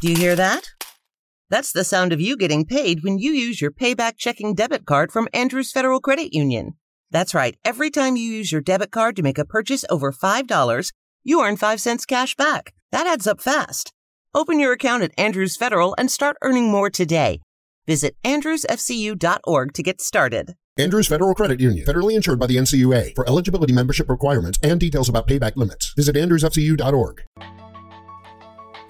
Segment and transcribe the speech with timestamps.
[0.00, 0.70] Do you hear that?
[1.50, 5.12] That's the sound of you getting paid when you use your payback checking debit card
[5.12, 6.78] from Andrews Federal Credit Union.
[7.10, 7.58] That's right.
[7.66, 10.92] Every time you use your debit card to make a purchase over $5,
[11.22, 12.72] you earn 5 cents cash back.
[12.92, 13.92] That adds up fast.
[14.34, 17.40] Open your account at Andrews Federal and start earning more today.
[17.86, 20.54] Visit andrewsfcu.org to get started.
[20.78, 23.14] Andrews Federal Credit Union, federally insured by the NCUA.
[23.14, 27.22] For eligibility membership requirements and details about payback limits, visit andrewsfcu.org.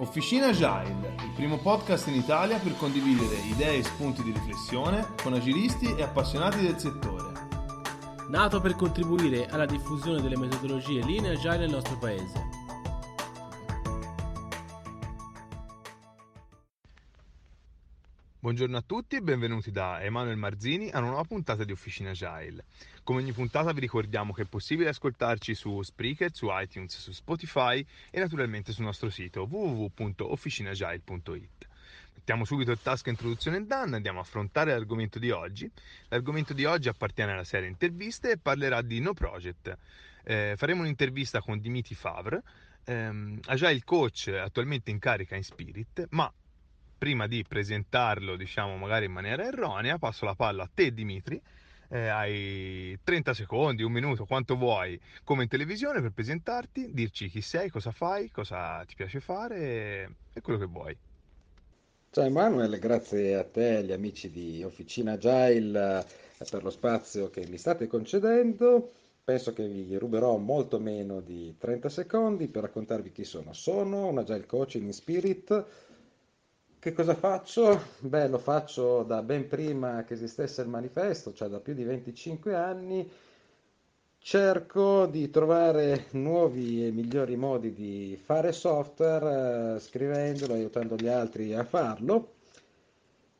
[0.01, 5.33] Officina Agile, il primo podcast in Italia per condividere idee e spunti di riflessione con
[5.33, 7.31] agilisti e appassionati del settore.
[8.29, 12.49] Nato per contribuire alla diffusione delle metodologie linee agile nel nostro paese.
[18.43, 22.65] Buongiorno a tutti e benvenuti da Emanuele Marzini a una nuova puntata di Officina Agile.
[23.03, 27.85] Come ogni puntata vi ricordiamo che è possibile ascoltarci su Spreaker, su iTunes, su Spotify
[28.09, 31.67] e naturalmente sul nostro sito www.officinagile.it.
[32.15, 35.69] Mettiamo subito il task introduzione done, andiamo a affrontare l'argomento di oggi.
[36.07, 39.77] L'argomento di oggi appartiene alla serie interviste e parlerà di No Project.
[40.23, 42.41] Eh, faremo un'intervista con Dimitri Favre,
[42.85, 46.33] ehm, Agile Coach attualmente in carica in Spirit, ma
[47.01, 51.41] prima di presentarlo, diciamo, magari in maniera erronea, passo la palla a te, Dimitri.
[51.89, 57.41] Eh, hai 30 secondi, un minuto, quanto vuoi, come in televisione per presentarti, dirci chi
[57.41, 60.95] sei, cosa fai, cosa ti piace fare e quello che vuoi.
[62.11, 66.05] Ciao Emanuele, grazie a te e agli amici di Officina Agile
[66.37, 68.91] eh, per lo spazio che mi state concedendo.
[69.23, 73.53] Penso che vi ruberò molto meno di 30 secondi per raccontarvi chi sono.
[73.53, 75.65] Sono un Agile Coach in Spirit,
[76.81, 77.79] che cosa faccio?
[77.99, 82.55] Beh, lo faccio da ben prima che esistesse il manifesto, cioè da più di 25
[82.55, 83.07] anni.
[84.17, 91.53] Cerco di trovare nuovi e migliori modi di fare software, eh, scrivendolo, aiutando gli altri
[91.53, 92.33] a farlo.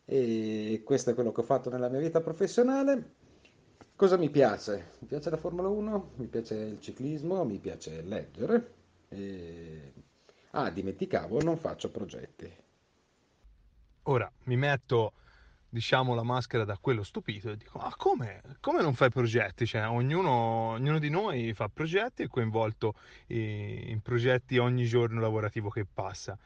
[0.05, 3.15] E questo è quello che ho fatto nella mia vita professionale.
[3.95, 4.91] Cosa mi piace?
[4.99, 8.73] Mi piace la Formula 1, mi piace il ciclismo, mi piace leggere.
[9.09, 9.93] E...
[10.51, 12.69] Ah, dimenticavo, non faccio progetti.
[14.03, 15.13] Ora mi metto,
[15.69, 18.41] diciamo, la maschera da quello stupito e dico: Ma come?
[18.59, 19.67] Come non fai progetti?
[19.67, 20.31] Cioè, ognuno,
[20.71, 22.95] ognuno di noi fa progetti, è coinvolto
[23.27, 26.37] in progetti ogni giorno lavorativo che passa.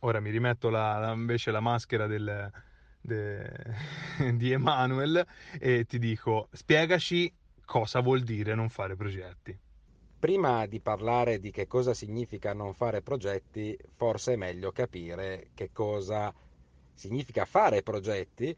[0.00, 2.50] Ora mi rimetto la, la, invece la maschera del,
[3.00, 3.52] de,
[4.34, 5.24] di Emanuel
[5.60, 7.32] e ti dico: spiegaci
[7.64, 9.56] cosa vuol dire non fare progetti.
[10.18, 15.70] Prima di parlare di che cosa significa non fare progetti, forse è meglio capire che
[15.72, 16.32] cosa
[17.02, 18.56] significa fare progetti,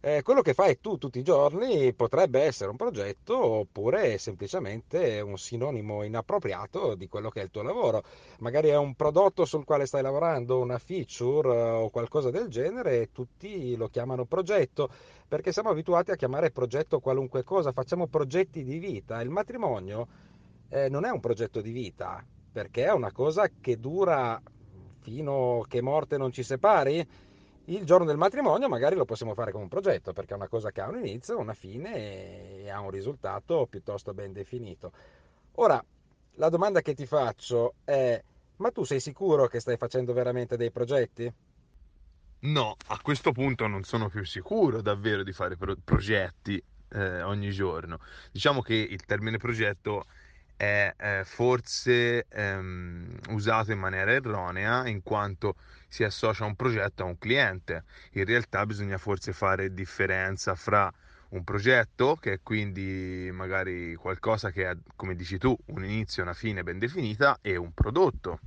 [0.00, 5.36] eh, quello che fai tu tutti i giorni potrebbe essere un progetto oppure semplicemente un
[5.38, 8.04] sinonimo inappropriato di quello che è il tuo lavoro.
[8.40, 13.00] Magari è un prodotto sul quale stai lavorando, una feature eh, o qualcosa del genere
[13.00, 14.88] e tutti lo chiamano progetto
[15.26, 19.20] perché siamo abituati a chiamare progetto qualunque cosa, facciamo progetti di vita.
[19.20, 20.06] Il matrimonio
[20.68, 24.40] eh, non è un progetto di vita perché è una cosa che dura
[25.00, 27.06] fino che morte non ci separi
[27.68, 30.70] il giorno del matrimonio magari lo possiamo fare come un progetto, perché è una cosa
[30.70, 34.92] che ha un inizio, una fine e ha un risultato piuttosto ben definito.
[35.56, 35.82] Ora,
[36.34, 38.22] la domanda che ti faccio è,
[38.56, 41.32] ma tu sei sicuro che stai facendo veramente dei progetti?
[42.40, 47.50] No, a questo punto non sono più sicuro davvero di fare pro- progetti eh, ogni
[47.50, 47.98] giorno.
[48.30, 50.06] Diciamo che il termine progetto
[50.58, 55.54] è eh, forse ehm, usato in maniera erronea in quanto
[55.86, 57.84] si associa un progetto a un cliente.
[58.14, 60.92] In realtà bisogna forse fare differenza fra
[61.30, 66.24] un progetto, che è quindi magari qualcosa che ha, come dici tu, un inizio e
[66.24, 68.40] una fine ben definita, e un prodotto.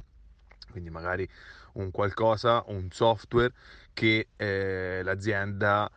[0.69, 1.27] Quindi magari
[1.73, 3.53] un qualcosa, un software
[3.93, 5.89] che eh, l'azienda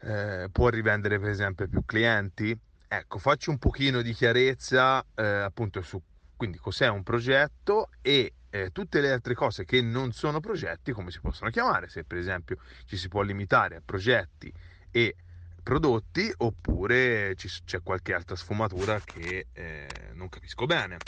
[0.00, 2.58] eh, può rivendere per esempio a più clienti
[2.94, 5.98] Ecco, faccio un pochino di chiarezza eh, appunto su
[6.36, 11.10] quindi cos'è un progetto e eh, tutte le altre cose che non sono progetti, come
[11.10, 14.52] si possono chiamare, se per esempio ci si può limitare a progetti
[14.90, 15.16] e
[15.62, 20.98] prodotti oppure ci, c'è qualche altra sfumatura che eh, non capisco bene.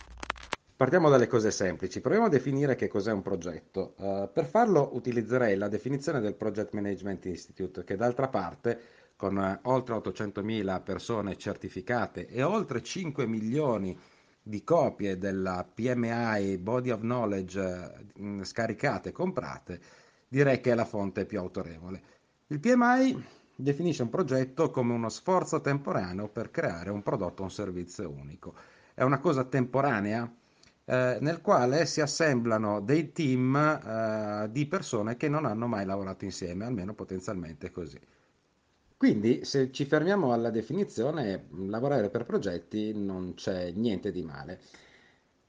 [0.76, 3.94] Partiamo dalle cose semplici, proviamo a definire che cos'è un progetto.
[3.99, 8.81] Uh, per farlo utilizzerei la definizione del Project Management Institute, che d'altra parte
[9.25, 13.99] con eh, oltre 800.000 persone certificate e oltre 5 milioni
[14.43, 19.81] di copie della PMI Body of Knowledge eh, scaricate e comprate,
[20.29, 22.03] direi che è la fonte più autorevole.
[22.49, 23.25] Il PMI
[23.56, 28.53] definisce un progetto come uno sforzo temporaneo per creare un prodotto o un servizio unico.
[28.93, 30.31] È una cosa temporanea
[30.85, 36.26] eh, nel quale si assemblano dei team eh, di persone che non hanno mai lavorato
[36.26, 37.99] insieme, almeno potenzialmente così.
[38.96, 44.61] Quindi, se ci fermiamo alla definizione, lavorare per progetti non c'è niente di male.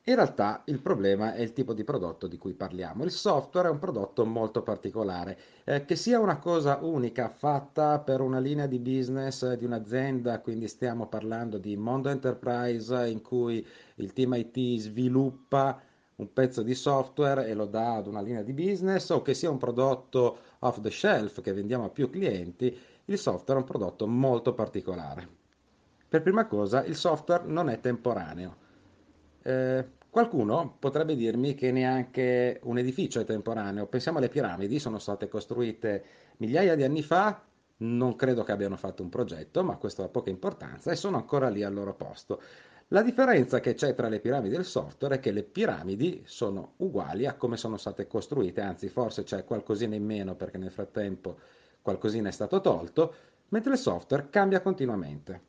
[0.08, 3.04] In realtà il problema è il tipo di prodotto di cui parliamo.
[3.04, 8.22] Il software è un prodotto molto particolare, eh, che sia una cosa unica fatta per
[8.22, 13.66] una linea di business di un'azienda, quindi stiamo parlando di mondo enterprise in cui
[13.96, 15.82] il team IT sviluppa
[16.18, 19.50] un pezzo di software e lo dà ad una linea di business, o che sia
[19.50, 24.08] un prodotto off the shelf che vendiamo a più clienti, il software è un prodotto
[24.08, 25.28] molto particolare.
[26.08, 28.56] Per prima cosa, il software non è temporaneo.
[29.42, 33.88] Eh, qualcuno potrebbe dirmi che neanche un edificio è temporaneo.
[33.88, 36.04] Pensiamo alle piramidi, sono state costruite
[36.38, 37.44] migliaia di anni fa,
[37.78, 41.50] non credo che abbiano fatto un progetto, ma questo ha poca importanza e sono ancora
[41.50, 42.42] lì al loro posto.
[42.90, 46.74] La differenza che c'è tra le piramidi e il software è che le piramidi sono
[46.78, 51.40] uguali a come sono state costruite, anzi forse c'è qualcosina in meno perché nel frattempo
[51.86, 53.14] qualcosina è stato tolto,
[53.50, 55.42] mentre il software cambia continuamente.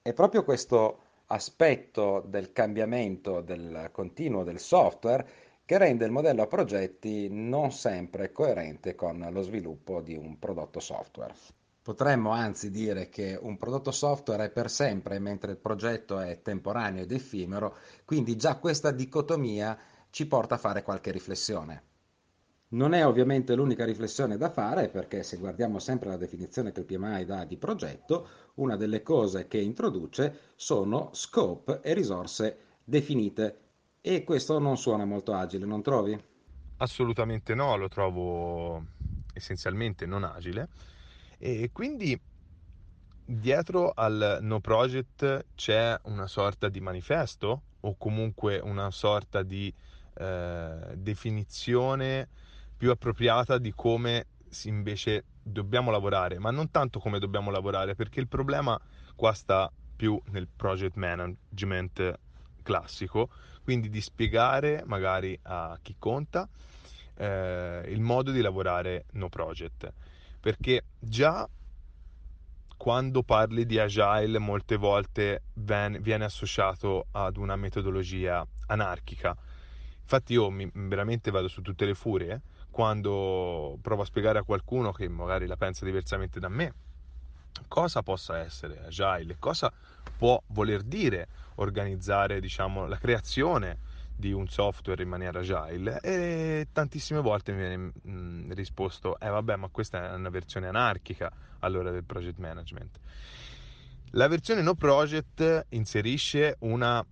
[0.00, 5.26] È proprio questo aspetto del cambiamento del continuo del software
[5.64, 10.78] che rende il modello a progetti non sempre coerente con lo sviluppo di un prodotto
[10.78, 11.34] software.
[11.82, 17.02] Potremmo anzi dire che un prodotto software è per sempre, mentre il progetto è temporaneo
[17.02, 19.76] ed effimero, quindi già questa dicotomia
[20.10, 21.90] ci porta a fare qualche riflessione.
[22.72, 26.86] Non è ovviamente l'unica riflessione da fare perché se guardiamo sempre la definizione che il
[26.86, 33.58] PMI dà di progetto, una delle cose che introduce sono scope e risorse definite
[34.00, 36.18] e questo non suona molto agile, non trovi?
[36.78, 38.82] Assolutamente no, lo trovo
[39.34, 40.68] essenzialmente non agile
[41.36, 42.18] e quindi
[43.22, 49.72] dietro al no project c'è una sorta di manifesto o comunque una sorta di
[50.14, 52.28] eh, definizione
[52.82, 54.26] più appropriata di come
[54.64, 58.76] invece dobbiamo lavorare, ma non tanto come dobbiamo lavorare, perché il problema
[59.14, 62.18] qua sta più nel project management
[62.64, 63.28] classico,
[63.62, 66.48] quindi di spiegare magari a chi conta
[67.18, 69.92] eh, il modo di lavorare no project,
[70.40, 71.48] perché già
[72.76, 79.36] quando parli di agile molte volte viene associato ad una metodologia anarchica.
[80.00, 82.40] Infatti io mi, veramente vado su tutte le furie
[82.72, 86.74] quando provo a spiegare a qualcuno che magari la pensa diversamente da me
[87.68, 89.72] cosa possa essere agile, cosa
[90.16, 93.78] può voler dire organizzare diciamo, la creazione
[94.14, 99.56] di un software in maniera agile e tantissime volte mi viene mm, risposto eh vabbè
[99.56, 101.30] ma questa è una versione anarchica
[101.60, 102.98] allora del project management.
[104.14, 107.04] La versione no project inserisce una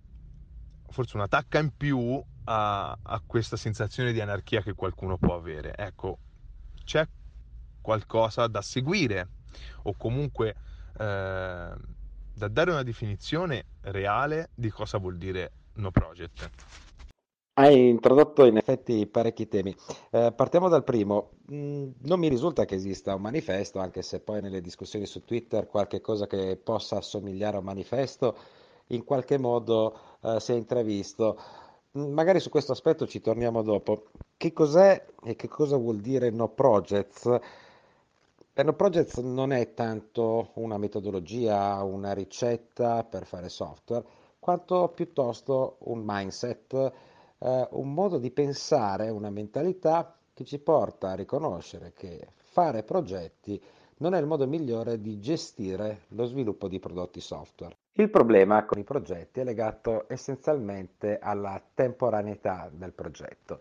[0.89, 5.75] forse una tacca in più a, a questa sensazione di anarchia che qualcuno può avere.
[5.75, 6.19] Ecco,
[6.83, 7.07] c'è
[7.81, 9.29] qualcosa da seguire
[9.83, 10.55] o comunque
[10.97, 11.73] eh,
[12.33, 16.49] da dare una definizione reale di cosa vuol dire no project.
[17.53, 19.75] Hai introdotto in effetti parecchi temi.
[20.09, 21.33] Eh, partiamo dal primo.
[21.51, 25.67] Mm, non mi risulta che esista un manifesto, anche se poi nelle discussioni su Twitter
[25.67, 28.37] qualche cosa che possa assomigliare a un manifesto
[28.87, 31.37] in qualche modo eh, si è intravisto.
[31.97, 34.05] Mm, magari su questo aspetto ci torniamo dopo.
[34.37, 37.39] Che cos'è e che cosa vuol dire no projects?
[38.53, 44.05] Per no projects non è tanto una metodologia, una ricetta per fare software,
[44.39, 46.93] quanto piuttosto un mindset,
[47.39, 53.61] eh, un modo di pensare, una mentalità che ci porta a riconoscere che fare progetti
[53.97, 57.80] non è il modo migliore di gestire lo sviluppo di prodotti software.
[57.95, 63.59] Il problema con i progetti è legato essenzialmente alla temporaneità del progetto.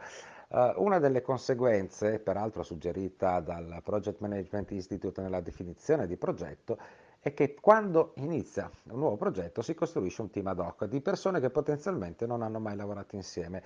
[0.50, 6.78] Uh, una delle conseguenze, peraltro suggerita dal Project Management Institute nella definizione di progetto,
[7.18, 11.40] è che quando inizia un nuovo progetto si costruisce un team ad hoc di persone
[11.40, 13.62] che potenzialmente non hanno mai lavorato insieme.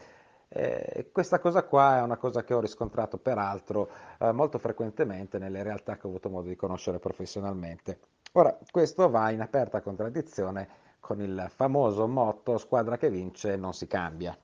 [0.49, 5.63] Eh, questa cosa qua è una cosa che ho riscontrato peraltro eh, molto frequentemente nelle
[5.63, 7.99] realtà che ho avuto modo di conoscere professionalmente.
[8.37, 13.87] Ora, questo va in aperta contraddizione con il famoso motto squadra che vince non si
[13.87, 14.37] cambia.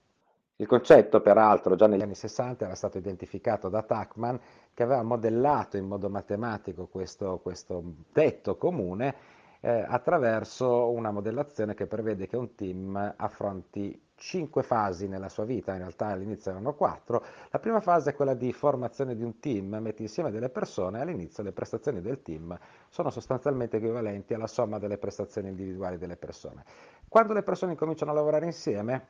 [0.54, 4.38] Il concetto, peraltro, già negli anni 60 era stato identificato da Tuckman,
[4.74, 7.82] che aveva modellato in modo matematico questo, questo
[8.12, 9.12] tetto comune
[9.60, 15.72] eh, attraverso una modellazione che prevede che un team affronti cinque fasi nella sua vita,
[15.72, 17.24] in realtà all'inizio erano quattro.
[17.50, 21.42] La prima fase è quella di formazione di un team, metti insieme delle persone all'inizio
[21.42, 22.56] le prestazioni del team
[22.90, 26.64] sono sostanzialmente equivalenti alla somma delle prestazioni individuali delle persone.
[27.08, 29.06] Quando le persone cominciano a lavorare insieme,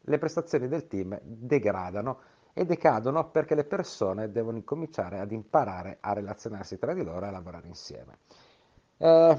[0.00, 2.20] le prestazioni del team degradano
[2.52, 7.28] e decadono perché le persone devono incominciare ad imparare a relazionarsi tra di loro e
[7.28, 8.18] a lavorare insieme.
[8.98, 9.38] Eh,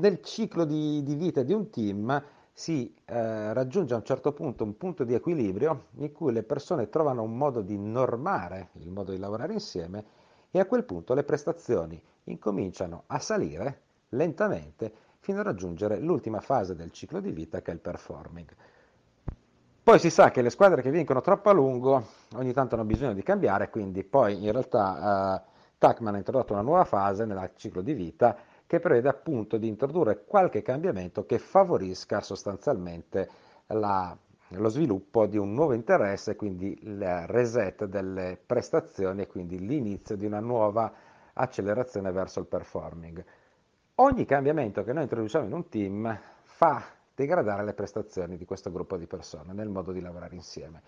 [0.00, 4.64] nel ciclo di, di, vita di un team si eh, raggiunge a un certo punto
[4.64, 9.12] un punto di equilibrio in cui le persone trovano un modo di normare il modo
[9.12, 10.04] di lavorare insieme
[10.50, 16.74] e a quel punto le prestazioni incominciano a salire lentamente fino a raggiungere l'ultima fase
[16.74, 18.48] del ciclo di vita che è il performing.
[19.82, 23.12] Poi si sa che le squadre che vincono troppo a lungo ogni tanto hanno bisogno
[23.12, 27.80] di cambiare, quindi poi in realtà eh, Tuckman ha introdotto una nuova fase nel ciclo
[27.80, 28.36] di vita
[28.70, 33.28] che prevede appunto di introdurre qualche cambiamento che favorisca sostanzialmente
[33.66, 40.14] la, lo sviluppo di un nuovo interesse, quindi il reset delle prestazioni e quindi l'inizio
[40.14, 40.92] di una nuova
[41.32, 43.24] accelerazione verso il performing.
[43.96, 48.96] Ogni cambiamento che noi introduciamo in un team fa degradare le prestazioni di questo gruppo
[48.96, 50.80] di persone nel modo di lavorare insieme.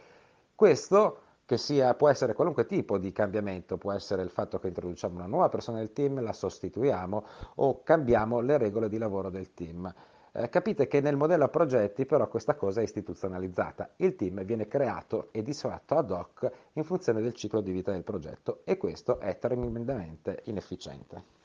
[0.54, 5.16] Questo che sia, può essere qualunque tipo di cambiamento, può essere il fatto che introduciamo
[5.16, 9.92] una nuova persona nel team, la sostituiamo o cambiamo le regole di lavoro del team.
[10.32, 13.90] Eh, capite che nel modello a progetti però questa cosa è istituzionalizzata.
[13.96, 18.02] Il team viene creato e disfatto ad hoc in funzione del ciclo di vita del
[18.02, 21.40] progetto e questo è tremendamente inefficiente.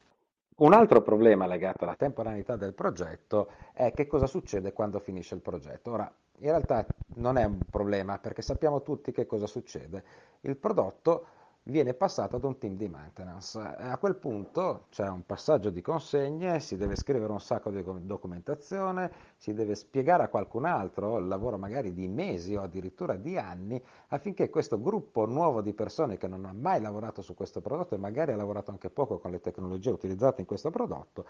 [0.59, 5.41] Un altro problema legato alla temporaneità del progetto è che cosa succede quando finisce il
[5.41, 5.91] progetto.
[5.91, 10.03] Ora, in realtà non è un problema perché sappiamo tutti che cosa succede.
[10.41, 11.25] Il prodotto
[11.63, 13.59] viene passato ad un team di maintenance.
[13.59, 19.11] A quel punto c'è un passaggio di consegne, si deve scrivere un sacco di documentazione,
[19.35, 23.81] si deve spiegare a qualcun altro il lavoro magari di mesi o addirittura di anni
[24.09, 27.97] affinché questo gruppo nuovo di persone che non ha mai lavorato su questo prodotto e
[27.97, 31.25] magari ha lavorato anche poco con le tecnologie utilizzate in questo prodotto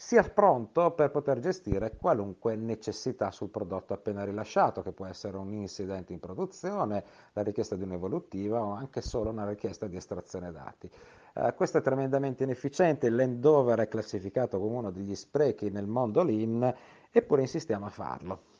[0.00, 5.52] sia pronto per poter gestire qualunque necessità sul prodotto appena rilasciato, che può essere un
[5.52, 7.04] incidente in produzione,
[7.34, 10.90] la richiesta di un'evolutiva o anche solo una richiesta di estrazione dati.
[11.34, 16.22] Eh, questo è tremendamente inefficiente, il Landover è classificato come uno degli sprechi nel mondo
[16.22, 16.74] lean,
[17.10, 18.59] eppure insistiamo a farlo.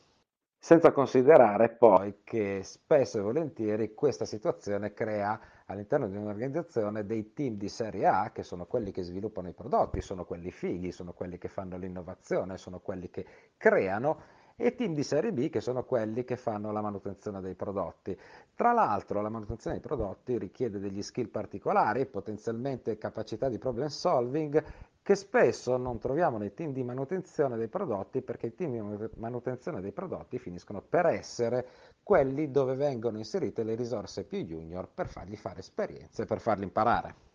[0.62, 7.54] Senza considerare poi che spesso e volentieri questa situazione crea all'interno di un'organizzazione dei team
[7.54, 11.38] di serie A, che sono quelli che sviluppano i prodotti, sono quelli fighi, sono quelli
[11.38, 13.24] che fanno l'innovazione, sono quelli che
[13.56, 14.20] creano,
[14.54, 18.14] e team di serie B, che sono quelli che fanno la manutenzione dei prodotti.
[18.54, 24.62] Tra l'altro la manutenzione dei prodotti richiede degli skill particolari, potenzialmente capacità di problem solving,
[25.02, 29.80] che spesso non troviamo nei team di manutenzione dei prodotti perché i team di manutenzione
[29.80, 31.66] dei prodotti finiscono per essere
[32.02, 37.28] quelli dove vengono inserite le risorse più junior per fargli fare esperienze, per farli imparare.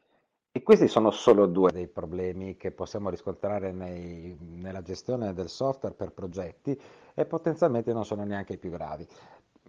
[0.51, 5.95] E questi sono solo due dei problemi che possiamo riscontrare nei, nella gestione del software
[5.95, 6.79] per progetti
[7.13, 9.05] e potenzialmente non sono neanche i più gravi.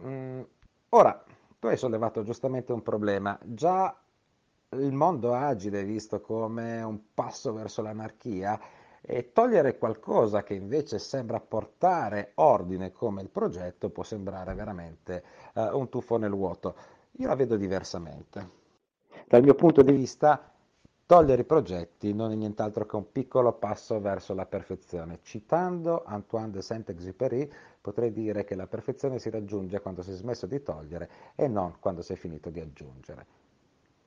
[0.03, 0.43] Mm,
[0.91, 1.25] ora,
[1.59, 3.37] tu hai sollevato giustamente un problema.
[3.43, 3.97] Già
[4.71, 8.59] il mondo agile visto come un passo verso l'anarchia
[9.01, 15.23] e togliere qualcosa che invece sembra portare ordine come il progetto può sembrare veramente
[15.55, 16.75] uh, un tuffo nel vuoto.
[17.19, 18.65] Io la vedo diversamente.
[19.29, 20.53] Dal mio punto di vista,
[21.07, 25.21] togliere i progetti non è nient'altro che un piccolo passo verso la perfezione.
[25.23, 27.49] Citando Antoine de Saint-Exupéry,
[27.81, 31.77] potrei dire che la perfezione si raggiunge quando si è smesso di togliere e non
[31.79, 33.46] quando si è finito di aggiungere.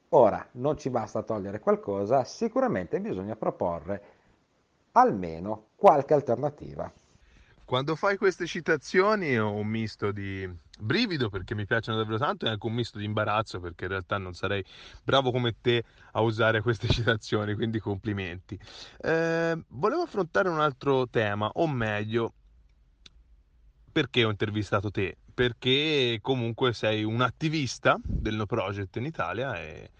[0.10, 4.02] Ora, non ci basta togliere qualcosa, sicuramente bisogna proporre
[4.94, 6.92] almeno qualche alternativa.
[7.64, 10.50] Quando fai queste citazioni ho un misto di
[10.80, 14.18] brivido perché mi piacciono davvero tanto e anche un misto di imbarazzo perché in realtà
[14.18, 14.66] non sarei
[15.04, 18.60] bravo come te a usare queste citazioni, quindi complimenti.
[18.98, 22.34] Eh, volevo affrontare un altro tema, o meglio,
[23.92, 25.18] perché ho intervistato te?
[25.32, 29.92] Perché comunque sei un attivista del No Project in Italia e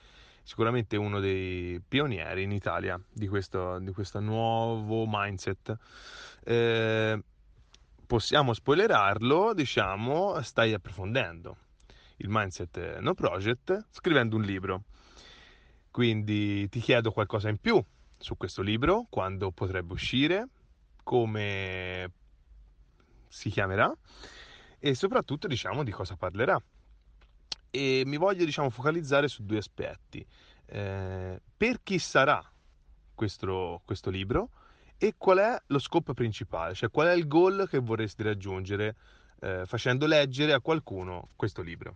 [0.50, 5.78] sicuramente uno dei pionieri in Italia di questo, di questo nuovo mindset.
[6.44, 7.24] Eh,
[8.08, 11.56] possiamo spoilerarlo, diciamo, stai approfondendo
[12.18, 14.86] il mindset no project scrivendo un libro.
[15.92, 17.80] Quindi ti chiedo qualcosa in più
[18.18, 20.48] su questo libro, quando potrebbe uscire,
[21.04, 22.12] come
[23.28, 23.96] si chiamerà
[24.80, 26.60] e soprattutto diciamo di cosa parlerà
[27.72, 30.26] e mi voglio diciamo focalizzare su due aspetti.
[30.66, 32.44] Eh, per chi sarà
[33.16, 34.50] questo, questo libro
[34.98, 38.96] e qual è lo scopo principale, cioè qual è il goal che vorresti raggiungere
[39.42, 41.96] eh, facendo leggere a qualcuno questo libro.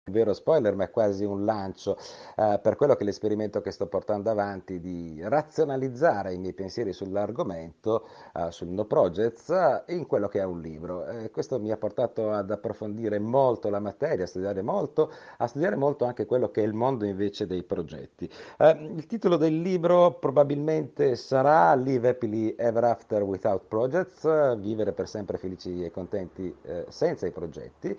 [0.11, 1.97] Vero spoiler, ma è quasi un lancio
[2.35, 6.93] eh, per quello che è l'esperimento che sto portando avanti di razionalizzare i miei pensieri
[6.93, 11.05] sull'argomento, eh, sul No Projects, eh, in quello che è un libro.
[11.07, 15.75] Eh, questo mi ha portato ad approfondire molto la materia, a studiare molto, a studiare
[15.75, 18.29] molto anche quello che è il mondo invece dei progetti.
[18.57, 25.07] Eh, il titolo del libro probabilmente sarà Live Happily Ever After Without Projects, vivere per
[25.07, 27.97] sempre felici e contenti eh, senza i progetti.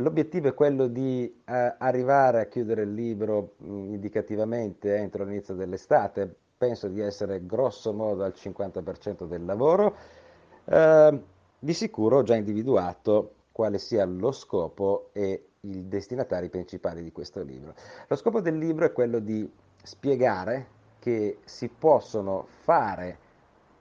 [0.00, 6.32] L'obiettivo è quello di eh, arrivare a chiudere il libro mh, indicativamente entro l'inizio dell'estate,
[6.56, 9.96] penso di essere grosso modo al 50% del lavoro.
[10.64, 11.22] Eh,
[11.58, 17.42] di sicuro ho già individuato quale sia lo scopo e i destinatari principali di questo
[17.42, 17.74] libro.
[18.06, 19.50] Lo scopo del libro è quello di
[19.82, 20.66] spiegare
[21.00, 23.18] che si possono fare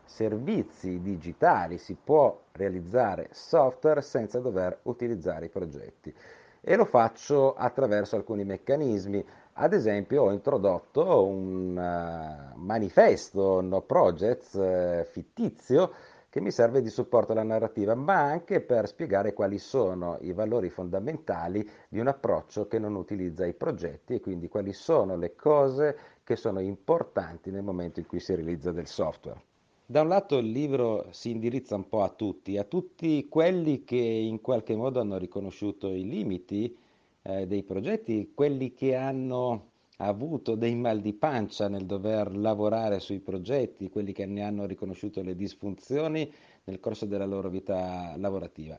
[0.07, 6.13] servizi digitali, si può realizzare software senza dover utilizzare i progetti.
[6.61, 9.23] E lo faccio attraverso alcuni meccanismi.
[9.53, 15.91] Ad esempio ho introdotto un uh, manifesto no projects uh, fittizio
[16.29, 20.69] che mi serve di supporto alla narrativa, ma anche per spiegare quali sono i valori
[20.69, 25.97] fondamentali di un approccio che non utilizza i progetti e quindi quali sono le cose
[26.23, 29.41] che sono importanti nel momento in cui si realizza del software.
[29.89, 33.95] Da un lato il libro si indirizza un po' a tutti, a tutti quelli che
[33.95, 36.77] in qualche modo hanno riconosciuto i limiti
[37.21, 43.19] eh, dei progetti, quelli che hanno avuto dei mal di pancia nel dover lavorare sui
[43.19, 46.29] progetti, quelli che ne hanno riconosciuto le disfunzioni
[46.65, 48.77] nel corso della loro vita lavorativa.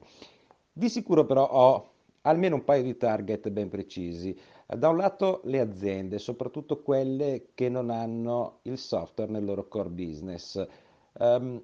[0.71, 4.39] Di sicuro però ho almeno un paio di target ben precisi.
[4.67, 9.89] Da un lato le aziende, soprattutto quelle che non hanno il software nel loro core
[9.89, 10.67] business
[11.19, 11.63] Um,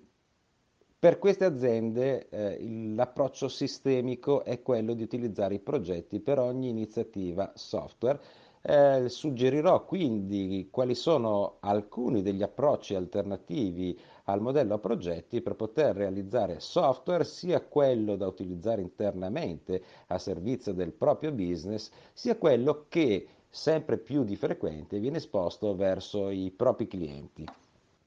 [0.99, 2.59] per queste aziende eh,
[2.95, 8.19] l'approccio sistemico è quello di utilizzare i progetti per ogni iniziativa software.
[8.63, 15.95] Eh, suggerirò quindi quali sono alcuni degli approcci alternativi al modello a progetti per poter
[15.95, 23.27] realizzare software, sia quello da utilizzare internamente a servizio del proprio business, sia quello che
[23.51, 27.45] sempre più di frequente viene esposto verso i propri clienti.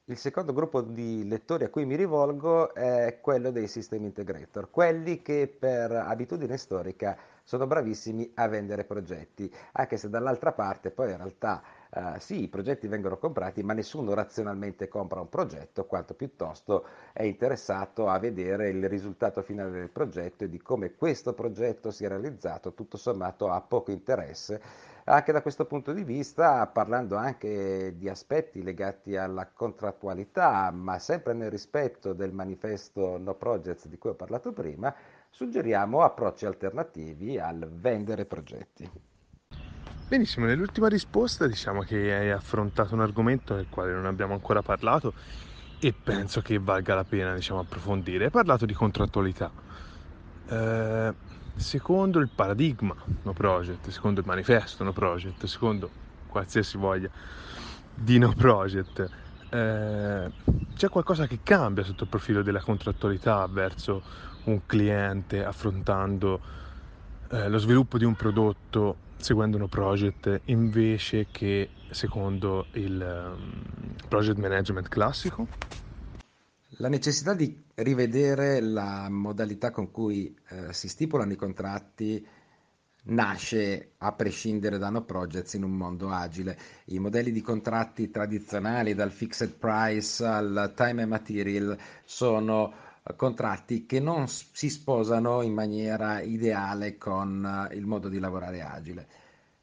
[0.09, 5.21] Il secondo gruppo di lettori a cui mi rivolgo è quello dei system integrator, quelli
[5.21, 11.17] che per abitudine storica sono bravissimi a vendere progetti, anche se dall'altra parte poi in
[11.17, 16.85] realtà eh, sì, i progetti vengono comprati, ma nessuno razionalmente compra un progetto, quanto piuttosto
[17.11, 22.07] è interessato a vedere il risultato finale del progetto e di come questo progetto sia
[22.07, 24.61] realizzato, tutto sommato ha poco interesse
[25.09, 31.33] anche da questo punto di vista, parlando anche di aspetti legati alla contrattualità, ma sempre
[31.33, 34.93] nel rispetto del manifesto No Projects di cui ho parlato prima,
[35.29, 38.89] suggeriamo approcci alternativi al vendere progetti.
[40.09, 45.13] Benissimo, nell'ultima risposta diciamo che hai affrontato un argomento del quale non abbiamo ancora parlato
[45.79, 48.25] e penso che valga la pena diciamo, approfondire.
[48.25, 49.51] Hai parlato di contrattualità.
[50.49, 51.13] Eh,
[51.57, 55.89] secondo il paradigma No Project, secondo il manifesto No Project, secondo
[56.27, 57.09] qualsiasi voglia
[57.93, 59.09] di No Project,
[59.49, 60.31] eh,
[60.75, 64.03] c'è qualcosa che cambia sotto il profilo della contrattualità verso
[64.45, 66.39] un cliente affrontando
[67.29, 73.63] eh, lo sviluppo di un prodotto seguendo No Project invece che secondo il um,
[74.07, 75.47] project management classico?
[76.77, 82.25] La necessità di rivedere la modalità con cui eh, si stipulano i contratti
[83.09, 86.57] nasce a prescindere da no projects in un mondo agile.
[86.85, 93.85] I modelli di contratti tradizionali, dal fixed price al time and material, sono eh, contratti
[93.85, 99.07] che non si sposano in maniera ideale con eh, il modo di lavorare agile.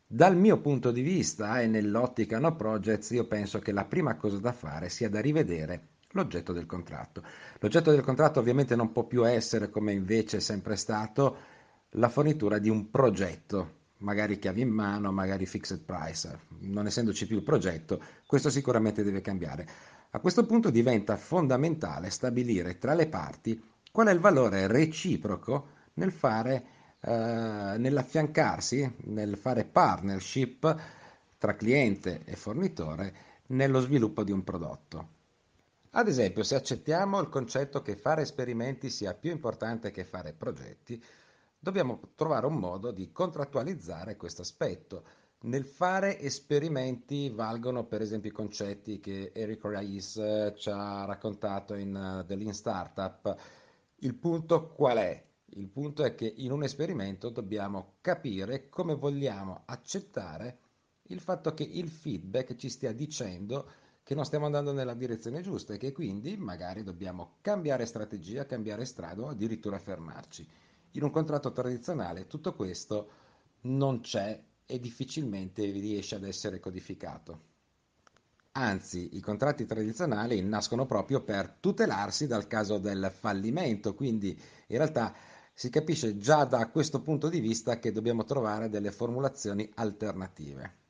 [0.07, 4.39] Dal mio punto di vista e nell'ottica no projects, io penso che la prima cosa
[4.39, 7.23] da fare sia da rivedere l'oggetto del contratto.
[7.59, 11.37] L'oggetto del contratto ovviamente non può più essere, come invece è sempre stato,
[11.91, 16.39] la fornitura di un progetto, magari chiavi in mano, magari fixed price.
[16.61, 19.69] Non essendoci più il progetto, questo sicuramente deve cambiare.
[20.11, 26.13] A questo punto diventa fondamentale stabilire tra le parti qual è il valore reciproco nel
[26.13, 26.65] fare,
[27.01, 30.77] eh, nell'affiancarsi, nel fare partnership
[31.39, 33.15] tra cliente e fornitore
[33.49, 35.09] nello sviluppo di un prodotto.
[35.97, 41.01] Ad esempio, se accettiamo il concetto che fare esperimenti sia più importante che fare progetti,
[41.57, 45.05] dobbiamo trovare un modo di contrattualizzare questo aspetto.
[45.43, 51.75] Nel fare esperimenti valgono per esempio i concetti che Eric Ries eh, ci ha raccontato
[51.75, 53.37] in uh, The Lean Startup.
[53.99, 55.25] Il punto qual è?
[55.51, 60.59] Il punto è che in un esperimento dobbiamo capire come vogliamo accettare
[61.09, 65.73] il fatto che il feedback ci stia dicendo che non stiamo andando nella direzione giusta
[65.73, 70.47] e che quindi magari dobbiamo cambiare strategia, cambiare strada o addirittura fermarci.
[70.93, 73.09] In un contratto tradizionale tutto questo
[73.63, 77.53] non c'è e difficilmente riesce ad essere codificato.
[78.53, 84.39] Anzi, i contratti tradizionali nascono proprio per tutelarsi dal caso del fallimento, quindi
[84.69, 85.15] in realtà
[85.55, 90.84] si capisce già da questo punto di vista che dobbiamo trovare delle formulazioni alternative.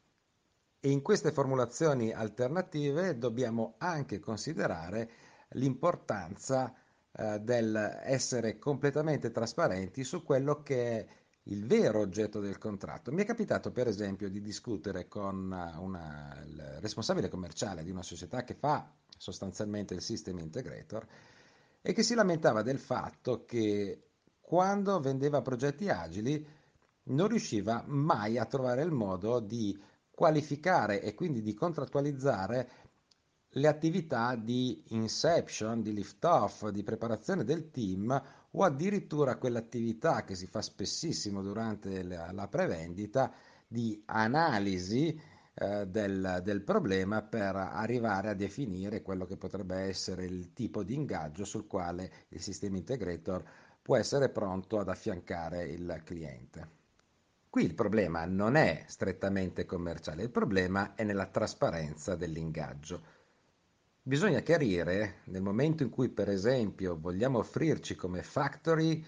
[0.85, 5.11] E in queste formulazioni alternative dobbiamo anche considerare
[5.53, 6.75] l'importanza
[7.11, 11.07] eh, dell'essere completamente trasparenti su quello che è
[11.44, 13.12] il vero oggetto del contratto.
[13.12, 15.37] Mi è capitato per esempio di discutere con
[15.79, 21.07] una, il responsabile commerciale di una società che fa sostanzialmente il system integrator
[21.81, 24.03] e che si lamentava del fatto che
[24.38, 26.47] quando vendeva progetti agili
[27.05, 32.70] non riusciva mai a trovare il modo di qualificare e quindi di contrattualizzare
[33.57, 40.35] le attività di inception, di lift off, di preparazione del team o addirittura quell'attività che
[40.35, 43.33] si fa spessissimo durante la, la prevendita
[43.66, 45.20] di analisi
[45.55, 50.94] eh, del, del, problema per arrivare a definire quello che potrebbe essere il tipo di
[50.94, 53.44] ingaggio sul quale il sistema integrator
[53.81, 56.84] può essere pronto ad affiancare il cliente.
[57.55, 63.01] Qui il problema non è strettamente commerciale, il problema è nella trasparenza dell'ingaggio.
[64.03, 69.07] Bisogna chiarire nel momento in cui, per esempio, vogliamo offrirci come factory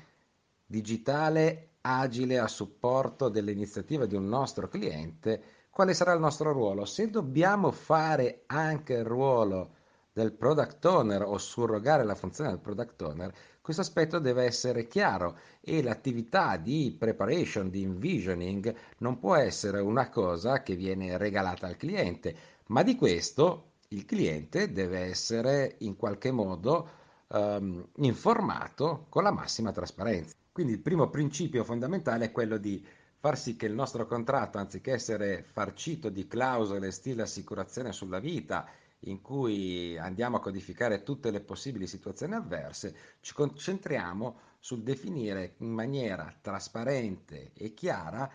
[0.64, 6.84] digitale agile a supporto dell'iniziativa di un nostro cliente, quale sarà il nostro ruolo?
[6.84, 9.74] Se dobbiamo fare anche il ruolo
[10.12, 13.34] del product owner o surrogare la funzione del product owner,
[13.66, 20.08] questo aspetto deve essere chiaro e l'attività di preparation, di envisioning non può essere una
[20.08, 26.30] cosa che viene regalata al cliente, ma di questo il cliente deve essere in qualche
[26.30, 26.88] modo
[27.26, 30.36] um, informato con la massima trasparenza.
[30.52, 32.86] Quindi il primo principio fondamentale è quello di
[33.18, 38.64] far sì che il nostro contratto, anziché essere farcito di clausole stile assicurazione sulla vita
[39.00, 45.70] in cui andiamo a codificare tutte le possibili situazioni avverse, ci concentriamo sul definire in
[45.70, 48.30] maniera trasparente e chiara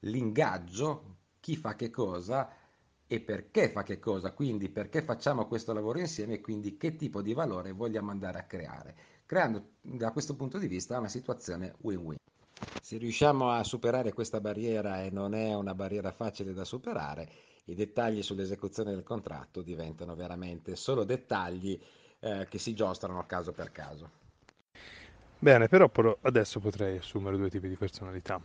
[0.00, 2.50] l'ingaggio, chi fa che cosa
[3.06, 7.22] e perché fa che cosa, quindi perché facciamo questo lavoro insieme e quindi che tipo
[7.22, 12.16] di valore vogliamo andare a creare, creando da questo punto di vista una situazione win-win.
[12.80, 17.28] Se riusciamo a superare questa barriera e non è una barriera facile da superare,
[17.64, 21.80] i dettagli sull'esecuzione del contratto diventano veramente solo dettagli
[22.20, 24.10] eh, che si giostrano caso per caso.
[25.38, 25.90] Bene, però
[26.22, 28.40] adesso potrei assumere due tipi di personalità.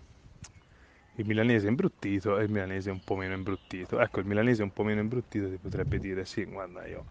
[1.16, 4.00] Il milanese imbruttito e il milanese un po' meno imbruttito.
[4.00, 7.06] Ecco, il milanese un po' meno imbruttito ti potrebbe dire sì, guarda, io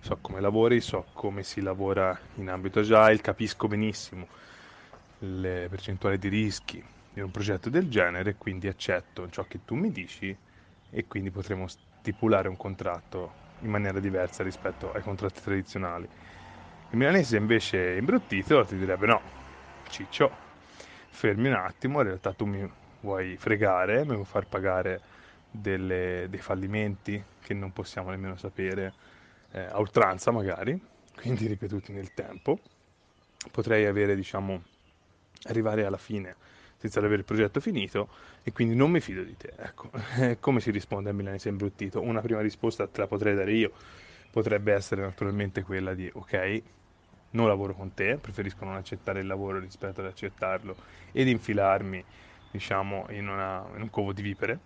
[0.00, 4.26] so come lavori, so come si lavora in ambito agile, capisco benissimo
[5.18, 9.92] le percentuali di rischi di un progetto del genere, quindi accetto ciò che tu mi
[9.92, 10.36] dici
[10.94, 16.04] e quindi potremo stipulare un contratto in maniera diversa rispetto ai contratti tradizionali.
[16.90, 19.20] Il milanese invece imbruttito ti direbbe no,
[19.88, 20.30] ciccio,
[21.08, 25.00] fermi un attimo, in realtà tu mi vuoi fregare, mi vuoi far pagare
[25.50, 28.92] delle, dei fallimenti che non possiamo nemmeno sapere
[29.52, 30.78] eh, a oltranza magari,
[31.16, 32.58] quindi ripetuti nel tempo.
[33.50, 34.62] Potrei avere, diciamo,
[35.44, 36.36] arrivare alla fine
[36.82, 38.08] senza avere il progetto finito
[38.42, 39.52] e quindi non mi fido di te.
[39.56, 39.90] Ecco,
[40.40, 42.00] come si risponde a milanese imbruttito?
[42.00, 43.72] Una prima risposta te la potrei dare io,
[44.30, 46.62] potrebbe essere naturalmente quella di ok,
[47.30, 50.74] non lavoro con te, preferisco non accettare il lavoro rispetto ad accettarlo
[51.12, 52.04] ed infilarmi,
[52.50, 54.58] diciamo, in, una, in un covo di vipere.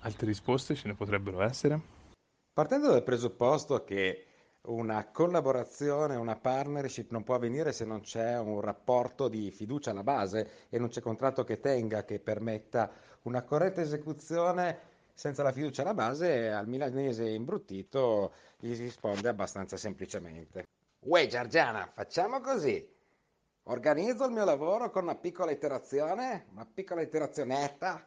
[0.00, 1.78] Altre risposte ce ne potrebbero essere?
[2.54, 4.26] Partendo dal presupposto che
[4.66, 10.02] una collaborazione, una partnership non può avvenire se non c'è un rapporto di fiducia alla
[10.02, 12.90] base e non c'è contratto che tenga, che permetta
[13.22, 20.66] una corretta esecuzione senza la fiducia alla base, al milanese imbruttito gli risponde abbastanza semplicemente.
[21.00, 22.92] Uè Giorgiana, facciamo così.
[23.64, 28.06] Organizzo il mio lavoro con una piccola iterazione, una piccola iterazionetta,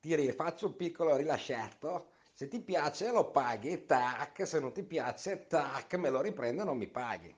[0.00, 5.48] ti faccio un piccolo rilascetto, se ti piace lo paghi, tac, se non ti piace,
[5.48, 7.34] tac, me lo riprendo e non mi paghi.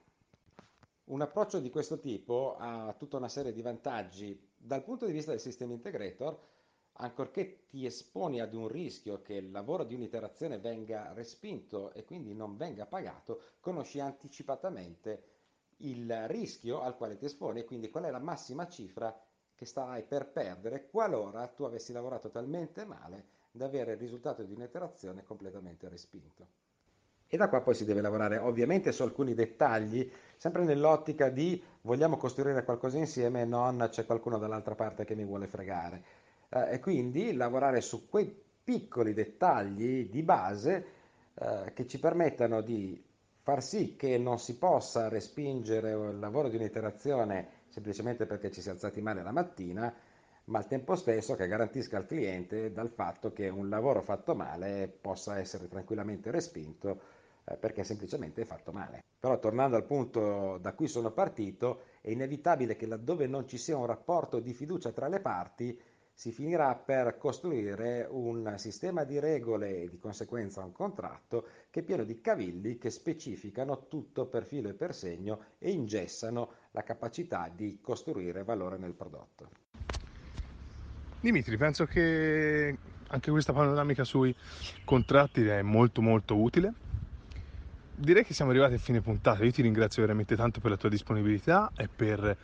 [1.05, 5.31] Un approccio di questo tipo ha tutta una serie di vantaggi dal punto di vista
[5.31, 6.39] del sistema integrator,
[6.99, 12.35] ancorché ti esponi ad un rischio che il lavoro di un'iterazione venga respinto e quindi
[12.35, 15.23] non venga pagato, conosci anticipatamente
[15.79, 19.19] il rischio al quale ti esponi e quindi qual è la massima cifra
[19.55, 24.53] che stai per perdere qualora tu avessi lavorato talmente male da avere il risultato di
[24.53, 26.47] un'iterazione completamente respinto.
[27.27, 32.17] E da qua poi si deve lavorare ovviamente su alcuni dettagli, sempre nell'ottica di vogliamo
[32.17, 36.03] costruire qualcosa insieme e non c'è qualcuno dall'altra parte che mi vuole fregare.
[36.49, 40.87] Eh, e quindi lavorare su quei piccoli dettagli di base
[41.35, 43.01] eh, che ci permettano di
[43.43, 48.69] far sì che non si possa respingere il lavoro di un'iterazione semplicemente perché ci si
[48.69, 49.95] è alzati male la mattina,
[50.51, 54.89] ma al tempo stesso che garantisca al cliente dal fatto che un lavoro fatto male
[54.89, 57.01] possa essere tranquillamente respinto
[57.45, 59.05] eh, perché semplicemente è fatto male.
[59.19, 63.77] Però tornando al punto da cui sono partito, è inevitabile che laddove non ci sia
[63.77, 65.81] un rapporto di fiducia tra le parti,
[66.13, 71.83] si finirà per costruire un sistema di regole e di conseguenza un contratto che è
[71.83, 77.51] pieno di cavilli che specificano tutto per filo e per segno e ingessano la capacità
[77.55, 80.00] di costruire valore nel prodotto.
[81.21, 82.77] Dimitri, penso che
[83.09, 84.35] anche questa panoramica sui
[84.85, 86.73] contratti è molto molto utile
[88.01, 89.45] direi che siamo arrivati a fine puntata.
[89.45, 92.37] Io ti ringrazio veramente tanto per la tua disponibilità e per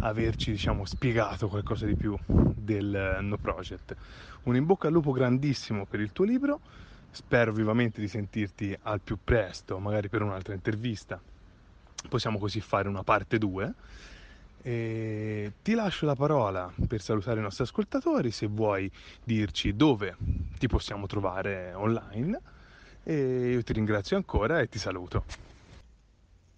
[0.00, 3.96] averci diciamo, spiegato qualcosa di più del No Project.
[4.44, 6.60] Un in bocca al lupo grandissimo per il tuo libro.
[7.10, 11.20] Spero vivamente di sentirti al più presto, magari per un'altra intervista.
[12.08, 13.74] Possiamo così fare una parte 2.
[14.64, 18.90] E ti lascio la parola per salutare i nostri ascoltatori, se vuoi
[19.24, 20.16] dirci dove
[20.56, 22.40] ti possiamo trovare online
[23.02, 25.24] e io ti ringrazio ancora e ti saluto.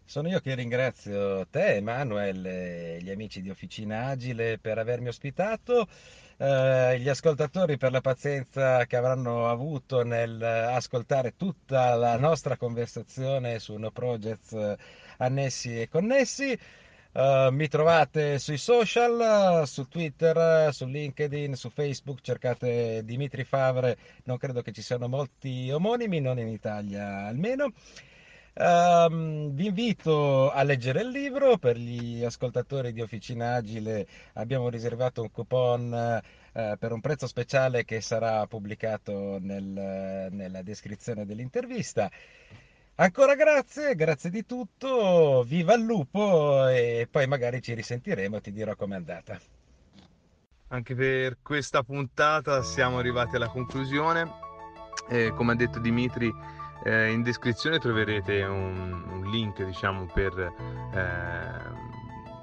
[0.05, 5.89] Sono io che ringrazio te, Emanuel, e gli amici di Officina Agile per avermi ospitato,
[6.37, 13.59] eh, gli ascoltatori per la pazienza che avranno avuto nel ascoltare tutta la nostra conversazione
[13.59, 14.75] su No Projects
[15.17, 16.59] annessi e connessi.
[17.15, 24.37] Uh, mi trovate sui social, su Twitter, su LinkedIn, su Facebook, cercate Dimitri Favre, non
[24.37, 27.73] credo che ci siano molti omonimi, non in Italia almeno.
[28.55, 35.23] Um, vi invito a leggere il libro, per gli ascoltatori di Officina Agile abbiamo riservato
[35.23, 36.21] un coupon
[36.53, 39.63] uh, per un prezzo speciale che sarà pubblicato nel,
[40.33, 42.11] nella descrizione dell'intervista.
[42.97, 48.53] Ancora grazie, grazie di tutto, viva il lupo e poi magari ci risentiremo e ti
[48.53, 49.37] dirò com'è andata.
[50.69, 54.31] Anche per questa puntata siamo arrivati alla conclusione.
[55.09, 56.33] Eh, come ha detto Dimitri,
[56.85, 61.03] eh, in descrizione troverete un, un link diciamo, per eh,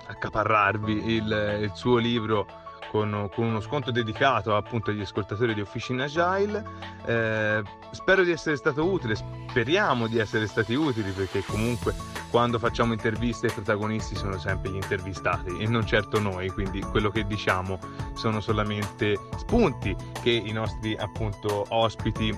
[0.07, 2.45] accaparrarvi il, il suo libro
[2.91, 6.61] con, con, uno sconto dedicato appunto agli ascoltatori di Officina Agile.
[7.05, 11.95] Eh, spero di essere stato utile, speriamo di essere stati utili perché comunque
[12.29, 17.09] quando facciamo interviste i protagonisti sono sempre gli intervistati e non certo noi, quindi quello
[17.09, 17.79] che diciamo
[18.13, 22.37] sono solamente spunti che i nostri appunto ospiti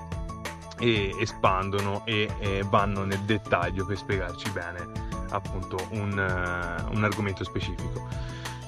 [0.78, 7.42] e espandono e, e vanno nel dettaglio per spiegarci bene appunto un, uh, un argomento
[7.42, 8.06] specifico.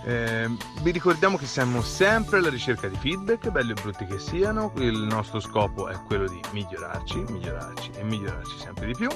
[0.06, 0.48] Eh,
[0.82, 4.98] vi ricordiamo che siamo sempre alla ricerca di feedback, belli o brutti che siano, il
[4.98, 9.08] nostro scopo è quello di migliorarci, migliorarci e migliorarci sempre di più.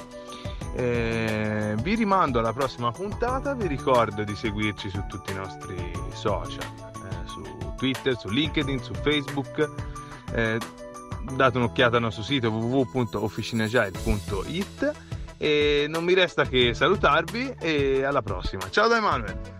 [0.74, 6.58] Eh, vi rimando alla prossima puntata, vi ricordo di seguirci su tutti i nostri social,
[6.58, 7.40] eh, su
[7.76, 9.70] Twitter, su LinkedIn, su Facebook.
[10.32, 10.58] Eh,
[11.34, 14.92] date un'occhiata al nostro sito www.officinagile.it
[15.36, 18.68] e non mi resta che salutarvi e alla prossima.
[18.70, 19.59] Ciao da Emanuele!